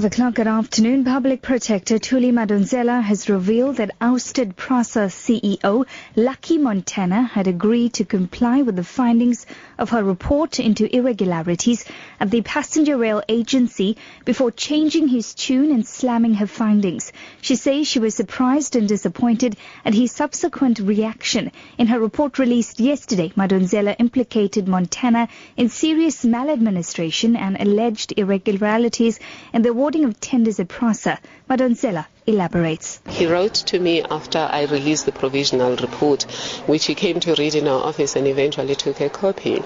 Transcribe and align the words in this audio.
12 0.00 0.12
o'clock 0.14 0.38
at 0.38 0.46
afternoon, 0.46 1.04
Public 1.04 1.42
Protector 1.42 1.98
Thuli 1.98 2.32
Madonsela 2.32 3.02
has 3.02 3.28
revealed 3.28 3.76
that 3.76 3.90
ousted 4.00 4.56
PRASA 4.56 5.10
CEO 5.10 5.84
Lucky 6.16 6.56
Montana 6.56 7.24
had 7.24 7.46
agreed 7.46 7.92
to 7.92 8.06
comply 8.06 8.62
with 8.62 8.76
the 8.76 8.82
findings 8.82 9.44
of 9.76 9.90
her 9.90 10.02
report 10.02 10.58
into 10.58 10.88
irregularities 10.96 11.84
at 12.18 12.30
the 12.30 12.40
passenger 12.40 12.96
rail 12.96 13.22
agency 13.28 13.98
before 14.24 14.50
changing 14.50 15.08
his 15.08 15.34
tune 15.34 15.70
and 15.70 15.86
slamming 15.86 16.32
her 16.32 16.46
findings. 16.46 17.12
She 17.42 17.56
says 17.56 17.86
she 17.86 17.98
was 17.98 18.14
surprised 18.14 18.76
and 18.76 18.88
disappointed 18.88 19.54
at 19.84 19.92
his 19.92 20.12
subsequent 20.12 20.78
reaction. 20.78 21.52
In 21.76 21.88
her 21.88 22.00
report 22.00 22.38
released 22.38 22.80
yesterday, 22.80 23.32
Madonsela 23.36 23.96
implicated 23.98 24.66
Montana 24.66 25.28
in 25.58 25.68
serious 25.68 26.24
maladministration 26.24 27.36
and 27.36 27.60
alleged 27.60 28.14
irregularities 28.16 29.20
in 29.52 29.60
the 29.60 29.68
award 29.68 29.89
awarding 29.90 30.04
of 30.08 30.20
tenders 30.20 30.60
PRASA. 30.68 31.18
Madonsela 31.48 32.06
elaborates. 32.30 33.00
He 33.08 33.26
wrote 33.26 33.54
to 33.54 33.78
me 33.78 34.02
after 34.10 34.38
I 34.38 34.64
released 34.64 35.06
the 35.06 35.12
provisional 35.12 35.76
report, 35.76 36.22
which 36.66 36.86
he 36.86 36.94
came 36.94 37.20
to 37.20 37.34
read 37.34 37.54
in 37.54 37.68
our 37.68 37.82
office 37.84 38.16
and 38.16 38.26
eventually 38.26 38.74
took 38.74 39.00
a 39.00 39.08
copy. 39.08 39.62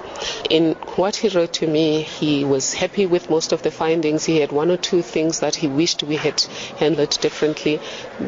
In 0.51 0.73
what 0.97 1.17
he 1.17 1.29
wrote 1.29 1.53
to 1.55 1.67
me, 1.67 2.03
he 2.03 2.45
was 2.45 2.73
happy 2.75 3.07
with 3.07 3.31
most 3.31 3.53
of 3.53 3.63
the 3.63 3.71
findings. 3.71 4.25
He 4.25 4.41
had 4.41 4.53
one 4.53 4.71
or 4.71 4.77
two 4.77 5.03
things 5.03 5.41
that 5.41 5.55
he 5.57 5.69
wished 5.69 6.03
we 6.03 6.17
had 6.17 6.41
handled 6.79 7.11
differently, 7.21 7.81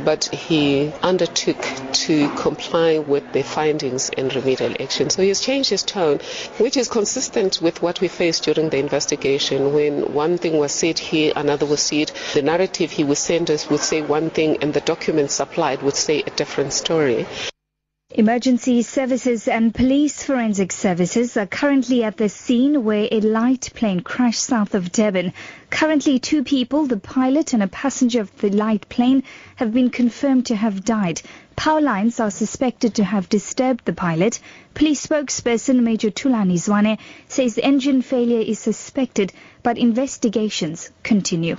but 0.05 0.27
he 0.27 0.93
undertook 1.03 1.63
to 1.93 2.29
comply 2.37 2.99
with 2.99 3.33
the 3.33 3.43
findings 3.43 4.11
and 4.11 4.35
remedial 4.35 4.75
action. 4.81 5.11
So 5.11 5.23
he 5.23 5.29
has 5.29 5.41
changed 5.41 5.71
his 5.71 5.83
tone, 5.83 6.19
which 6.59 6.77
is 6.77 6.89
consistent 6.89 7.61
with 7.63 7.83
what 7.83 8.01
we 8.01 8.09
faced 8.09 8.45
during 8.45 8.71
the 8.71 8.79
investigation 8.79 9.73
when 9.73 10.13
one 10.13 10.39
thing 10.39 10.59
was 10.59 10.73
said 10.73 10.99
here, 10.99 11.33
another 11.37 11.67
was 11.67 11.81
said. 11.81 12.13
The 12.35 12.43
narrative 12.43 12.91
he 12.91 13.05
would 13.05 13.19
send 13.19 13.51
us 13.51 13.69
would 13.71 13.81
say 13.81 14.03
one 14.03 14.26
thing 14.31 14.59
and 14.63 14.73
the 14.73 14.81
documents 14.81 15.35
supplied 15.35 15.83
would 15.83 15.97
say 15.97 16.23
a 16.23 16.31
different 16.31 16.73
story. 16.73 17.27
Emergency 18.11 18.83
services 18.83 19.49
and 19.49 19.75
police 19.75 20.23
forensic 20.23 20.71
services 20.71 21.37
are 21.37 21.45
currently 21.45 22.05
at 22.05 22.17
the 22.17 22.29
scene 22.29 22.85
where 22.85 23.09
a 23.11 23.21
light 23.21 23.69
plane 23.75 23.99
crashed 23.99 24.45
south 24.45 24.75
of 24.77 24.93
Durban. 24.93 25.33
Currently, 25.71 26.21
two 26.21 26.45
people, 26.45 26.87
the 26.87 26.97
pilot 26.97 27.53
and 27.53 27.65
a 27.65 27.69
passenger 27.69 28.21
of 28.21 28.35
the 28.39 28.49
light 28.49 28.89
plane, 28.89 29.25
have 29.57 29.75
been 29.75 29.91
confirmed 29.91 30.47
to 30.47 30.55
have 30.55 30.85
died. 30.85 31.21
Power 31.57 31.81
lines 31.81 32.21
are 32.21 32.31
suspected 32.31 32.95
to 32.95 33.05
have 33.05 33.29
disturbed 33.29 33.85
the 33.85 33.93
pilot. 33.93 34.39
Police 34.73 35.05
spokesperson 35.05 35.83
Major 35.83 36.11
Thulani 36.11 36.55
Zwane 36.55 36.99
says 37.29 37.59
engine 37.59 38.03
failure 38.03 38.41
is 38.41 38.61
suspected, 38.61 39.33
but 39.65 39.79
investigations 39.79 40.91
continue. 41.03 41.57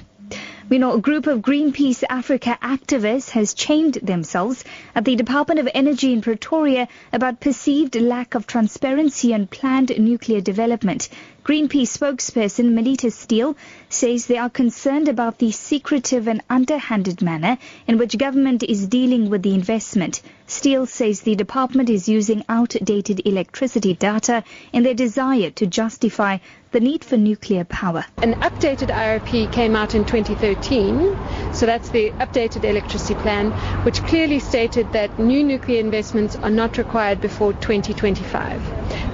We 0.70 0.80
know 0.80 0.96
a 0.96 1.00
group 1.00 1.28
of 1.28 1.40
Greenpeace 1.40 2.04
Africa 2.10 2.58
activists 2.62 3.30
has 3.30 3.54
chained 3.54 3.94
themselves 4.04 4.66
at 4.94 5.06
the 5.06 5.16
Department 5.16 5.62
of 5.62 5.70
Energy 5.74 6.12
in 6.12 6.20
Pretoria 6.20 6.90
about 7.14 7.40
perceived 7.40 7.96
lack 7.96 8.36
of 8.36 8.48
transparency 8.48 9.34
on 9.34 9.48
planned 9.48 9.98
nuclear 9.98 10.42
development. 10.42 11.08
Greenpeace 11.46 11.98
spokesperson 11.98 12.74
Melita 12.74 13.10
Steele 13.10 13.56
says 13.88 14.26
they 14.26 14.38
are 14.38 14.50
concerned 14.50 15.08
about 15.08 15.38
the 15.38 15.52
secretive 15.52 16.28
and 16.28 16.44
underhanded 16.50 17.22
manner 17.22 17.58
in 17.88 17.98
which 17.98 18.18
government 18.18 18.64
is 18.64 18.88
dealing 18.88 19.30
with 19.30 19.44
the 19.44 19.54
investment. 19.54 20.22
Steele 20.48 20.86
says 20.86 21.22
the 21.22 21.36
department 21.36 21.90
is 21.90 22.10
using 22.10 22.44
outdated 22.50 23.26
electricity 23.26 23.94
data 23.94 24.44
in 24.74 24.84
their 24.84 24.94
desire 24.94 25.50
to 25.52 25.66
justify 25.66 26.38
the 26.72 26.82
need 26.82 27.06
for 27.06 27.16
nuclear 27.16 27.64
power. 27.64 28.04
An 28.22 28.34
updated 28.36 28.90
IRP 28.90 29.50
came 29.50 29.74
out 29.76 29.96
in 29.96 30.04
2013, 30.04 30.57
so 30.62 31.66
that's 31.66 31.90
the 31.90 32.12
updated 32.12 32.64
electricity 32.64 33.16
plan, 33.16 33.52
which 33.84 34.02
clearly 34.04 34.40
stated 34.40 34.92
that 34.94 35.20
new 35.20 35.44
nuclear 35.44 35.80
investments 35.80 36.36
are 36.36 36.50
not 36.50 36.78
required 36.78 37.22
before 37.22 37.54
2025. 37.54 38.62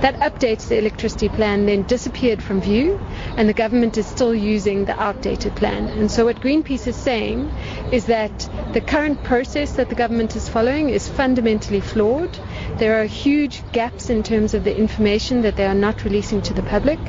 That 0.01 0.19
updates 0.19 0.67
the 0.67 0.77
electricity 0.77 1.29
plan 1.29 1.65
then 1.65 1.83
disappeared 1.83 2.41
from 2.41 2.61
view, 2.61 2.99
and 3.37 3.47
the 3.47 3.53
government 3.53 3.97
is 3.97 4.05
still 4.05 4.33
using 4.33 4.85
the 4.85 4.99
outdated 4.99 5.55
plan. 5.55 5.87
And 5.87 6.09
so 6.09 6.25
what 6.25 6.41
Greenpeace 6.41 6.87
is 6.87 6.95
saying 6.95 7.49
is 7.91 8.05
that 8.05 8.49
the 8.73 8.81
current 8.81 9.23
process 9.23 9.73
that 9.73 9.89
the 9.89 9.95
government 9.95 10.35
is 10.35 10.49
following 10.49 10.89
is 10.89 11.07
fundamentally 11.07 11.81
flawed. 11.81 12.37
There 12.77 13.01
are 13.01 13.05
huge 13.05 13.63
gaps 13.71 14.09
in 14.09 14.23
terms 14.23 14.53
of 14.53 14.63
the 14.63 14.75
information 14.75 15.41
that 15.41 15.55
they 15.55 15.65
are 15.65 15.75
not 15.75 16.03
releasing 16.03 16.41
to 16.43 16.53
the 16.53 16.63
public. 16.63 16.99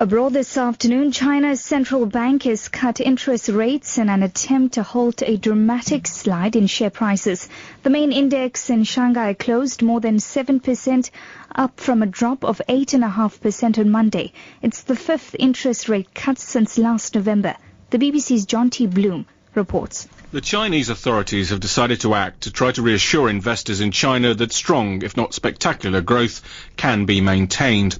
Abroad 0.00 0.32
this 0.32 0.56
afternoon, 0.56 1.10
China's 1.10 1.60
central 1.60 2.06
bank 2.06 2.44
has 2.44 2.68
cut 2.68 3.00
interest 3.00 3.48
rates 3.48 3.98
in 3.98 4.08
an 4.08 4.22
attempt 4.22 4.74
to 4.74 4.84
halt 4.84 5.24
a 5.26 5.36
dramatic 5.36 6.06
slide 6.06 6.54
in 6.54 6.68
share 6.68 6.88
prices. 6.88 7.48
The 7.82 7.90
main 7.90 8.12
index 8.12 8.70
in 8.70 8.84
Shanghai 8.84 9.34
closed 9.34 9.82
more 9.82 9.98
than 9.98 10.18
7%, 10.18 11.10
up 11.52 11.80
from 11.80 12.00
a 12.04 12.06
drop 12.06 12.44
of 12.44 12.62
8.5% 12.68 13.76
on 13.76 13.90
Monday. 13.90 14.32
It's 14.62 14.82
the 14.82 14.94
fifth 14.94 15.34
interest 15.36 15.88
rate 15.88 16.14
cut 16.14 16.38
since 16.38 16.78
last 16.78 17.16
November. 17.16 17.56
The 17.90 17.98
BBC's 17.98 18.46
John 18.46 18.70
T. 18.70 18.86
Bloom 18.86 19.26
reports. 19.56 20.06
The 20.30 20.40
Chinese 20.40 20.90
authorities 20.90 21.50
have 21.50 21.58
decided 21.58 22.02
to 22.02 22.14
act 22.14 22.42
to 22.42 22.52
try 22.52 22.70
to 22.70 22.82
reassure 22.82 23.28
investors 23.28 23.80
in 23.80 23.90
China 23.90 24.32
that 24.32 24.52
strong, 24.52 25.02
if 25.02 25.16
not 25.16 25.34
spectacular, 25.34 26.02
growth 26.02 26.40
can 26.76 27.04
be 27.04 27.20
maintained. 27.20 27.98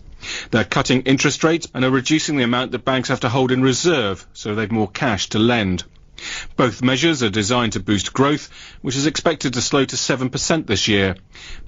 They're 0.50 0.64
cutting 0.64 1.02
interest 1.02 1.44
rates 1.44 1.68
and 1.74 1.84
are 1.84 1.90
reducing 1.90 2.36
the 2.36 2.44
amount 2.44 2.72
that 2.72 2.84
banks 2.84 3.08
have 3.08 3.20
to 3.20 3.28
hold 3.28 3.52
in 3.52 3.62
reserve 3.62 4.26
so 4.32 4.54
they've 4.54 4.70
more 4.70 4.90
cash 4.90 5.28
to 5.30 5.38
lend. 5.38 5.84
Both 6.56 6.82
measures 6.82 7.22
are 7.22 7.30
designed 7.30 7.74
to 7.74 7.80
boost 7.80 8.12
growth, 8.12 8.50
which 8.82 8.96
is 8.96 9.06
expected 9.06 9.54
to 9.54 9.60
slow 9.60 9.84
to 9.84 9.94
7% 9.94 10.66
this 10.66 10.88
year. 10.88 11.14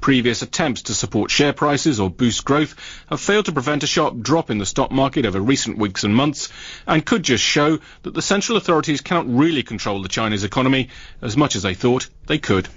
Previous 0.00 0.42
attempts 0.42 0.82
to 0.82 0.94
support 0.94 1.30
share 1.30 1.52
prices 1.52 2.00
or 2.00 2.10
boost 2.10 2.44
growth 2.44 2.74
have 3.08 3.20
failed 3.20 3.44
to 3.44 3.52
prevent 3.52 3.84
a 3.84 3.86
sharp 3.86 4.20
drop 4.20 4.50
in 4.50 4.58
the 4.58 4.66
stock 4.66 4.90
market 4.90 5.24
over 5.24 5.40
recent 5.40 5.78
weeks 5.78 6.02
and 6.02 6.16
months 6.16 6.48
and 6.86 7.06
could 7.06 7.22
just 7.22 7.44
show 7.44 7.78
that 8.02 8.14
the 8.14 8.22
central 8.22 8.58
authorities 8.58 9.00
cannot 9.00 9.32
really 9.32 9.62
control 9.62 10.02
the 10.02 10.08
Chinese 10.08 10.42
economy 10.42 10.88
as 11.22 11.36
much 11.36 11.54
as 11.54 11.62
they 11.62 11.74
thought 11.74 12.08
they 12.26 12.38
could. 12.38 12.68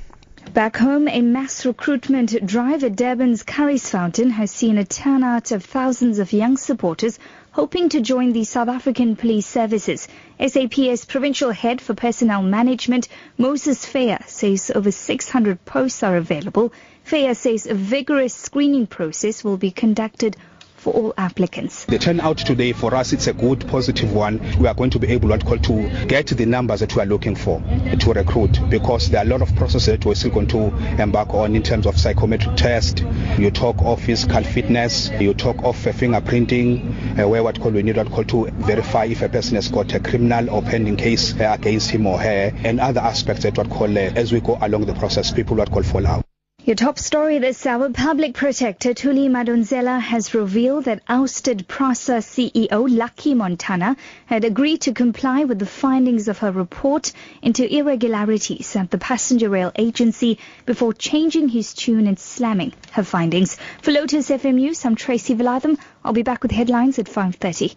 Back 0.53 0.77
home, 0.77 1.07
a 1.07 1.21
mass 1.21 1.65
recruitment 1.65 2.45
drive 2.45 2.83
at 2.83 2.95
Durban's 2.95 3.41
Curries 3.41 3.89
Fountain 3.89 4.29
has 4.29 4.51
seen 4.51 4.77
a 4.77 4.85
turnout 4.85 5.51
of 5.51 5.65
thousands 5.65 6.19
of 6.19 6.31
young 6.31 6.57
supporters 6.57 7.17
hoping 7.53 7.89
to 7.89 8.01
join 8.01 8.33
the 8.33 8.43
South 8.43 8.67
African 8.67 9.15
Police 9.15 9.47
Services. 9.47 10.07
SAPS 10.39 11.05
Provincial 11.05 11.49
Head 11.49 11.81
for 11.81 11.95
Personnel 11.95 12.43
Management, 12.43 13.07
Moses 13.35 13.83
Fair, 13.83 14.19
says 14.27 14.69
over 14.75 14.91
600 14.91 15.65
posts 15.65 16.03
are 16.03 16.17
available. 16.17 16.71
Fair 17.03 17.33
says 17.33 17.65
a 17.65 17.73
vigorous 17.73 18.35
screening 18.35 18.85
process 18.85 19.43
will 19.43 19.57
be 19.57 19.71
conducted 19.71 20.37
for 20.83 20.93
all 20.93 21.13
applicants. 21.17 21.85
The 21.85 21.97
turnout 21.97 22.37
today 22.37 22.73
for 22.73 22.93
us 22.93 23.13
it's 23.13 23.27
a 23.27 23.33
good 23.33 23.67
positive 23.67 24.13
one. 24.13 24.39
We 24.59 24.67
are 24.67 24.73
going 24.73 24.89
to 24.91 24.99
be 24.99 25.07
able 25.07 25.29
what 25.29 25.45
call 25.45 25.57
to 25.57 26.05
get 26.05 26.27
the 26.27 26.45
numbers 26.45 26.81
that 26.81 26.95
we 26.95 27.01
are 27.01 27.05
looking 27.05 27.35
for 27.35 27.61
to 27.99 28.13
recruit 28.13 28.59
because 28.69 29.09
there 29.09 29.21
are 29.21 29.25
a 29.25 29.29
lot 29.29 29.41
of 29.41 29.55
processes 29.55 29.87
that 29.87 30.05
we're 30.05 30.15
still 30.15 30.31
going 30.31 30.47
to 30.47 30.67
embark 31.01 31.33
on 31.33 31.55
in 31.55 31.63
terms 31.63 31.87
of 31.87 31.97
psychometric 31.97 32.57
test. 32.57 32.99
You 33.37 33.49
talk 33.49 33.77
of 33.79 34.01
physical 34.01 34.43
fitness, 34.43 35.09
you 35.19 35.33
talk 35.33 35.57
of 35.63 35.77
fingerprinting, 35.77 37.19
uh, 37.19 37.27
where 37.27 37.43
what 37.43 37.59
call 37.61 37.71
we 37.71 37.83
need 37.83 37.97
what 37.97 38.11
call 38.11 38.25
to 38.25 38.51
verify 38.51 39.05
if 39.05 39.21
a 39.21 39.29
person 39.29 39.55
has 39.55 39.69
got 39.69 39.93
a 39.93 39.99
criminal 39.99 40.49
or 40.49 40.61
pending 40.61 40.97
case 40.97 41.33
uh, 41.39 41.55
against 41.57 41.89
him 41.91 42.05
or 42.05 42.19
her, 42.19 42.51
and 42.63 42.79
other 42.79 43.01
aspects 43.01 43.43
that 43.43 43.57
what 43.57 43.69
call 43.69 43.97
uh, 43.97 44.01
as 44.01 44.33
we 44.33 44.41
go 44.41 44.57
along 44.61 44.85
the 44.85 44.93
process, 44.95 45.31
people 45.31 45.55
what 45.55 45.71
call 45.71 45.83
fall 45.83 46.05
out. 46.05 46.22
Your 46.65 46.77
top 46.77 46.97
story 46.97 47.39
this 47.39 47.65
hour, 47.65 47.89
Public 47.89 48.35
Protector 48.35 48.93
Thuli 48.93 49.27
Madonsela 49.27 49.99
has 49.99 50.33
revealed 50.33 50.85
that 50.85 51.03
ousted 51.09 51.67
PRASA 51.67 52.19
CEO 52.19 52.87
Lucky 52.89 53.33
Montana 53.33 53.97
had 54.27 54.45
agreed 54.45 54.79
to 54.83 54.93
comply 54.93 55.43
with 55.43 55.59
the 55.59 55.65
findings 55.65 56.29
of 56.29 56.37
her 56.37 56.53
report 56.53 57.11
into 57.41 57.69
irregularities 57.69 58.77
at 58.77 58.89
the 58.91 58.97
passenger 58.97 59.49
rail 59.49 59.73
agency 59.75 60.39
before 60.65 60.93
changing 60.93 61.49
his 61.49 61.73
tune 61.73 62.07
and 62.07 62.17
slamming 62.17 62.71
her 62.93 63.03
findings. 63.03 63.57
For 63.81 63.91
Lotus 63.91 64.29
FM 64.29 64.53
News, 64.53 64.85
I'm 64.85 64.95
Tracy 64.95 65.35
Valaydham. 65.35 65.77
I'll 66.05 66.13
be 66.13 66.23
back 66.23 66.43
with 66.43 66.51
headlines 66.51 66.97
at 66.97 67.07
5.30. 67.07 67.75